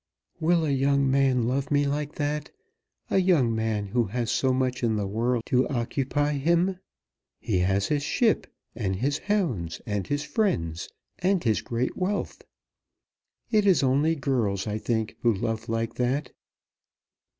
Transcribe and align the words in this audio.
"Will 0.39 0.65
a 0.65 0.71
young 0.71 1.11
man 1.11 1.43
love 1.47 1.69
me 1.69 1.85
like 1.85 2.15
that; 2.15 2.49
a 3.11 3.19
young 3.19 3.53
man 3.53 3.85
who 3.89 4.05
has 4.05 4.31
so 4.31 4.51
much 4.51 4.81
in 4.81 4.95
the 4.95 5.05
world 5.05 5.43
to 5.45 5.67
occupy 5.67 6.31
him? 6.31 6.79
He 7.39 7.59
has 7.59 7.89
his 7.89 8.01
ship, 8.01 8.47
and 8.75 8.95
his 8.95 9.19
hounds, 9.19 9.79
and 9.85 10.07
his 10.07 10.23
friends, 10.23 10.89
and 11.19 11.43
his 11.43 11.61
great 11.61 11.95
wealth. 11.95 12.41
It 13.51 13.67
is 13.67 13.83
only 13.83 14.15
girls, 14.15 14.65
I 14.65 14.79
think, 14.79 15.17
who 15.21 15.31
love 15.35 15.69
like 15.69 15.93
that." 15.93 16.31